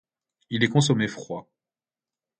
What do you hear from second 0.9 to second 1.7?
froid.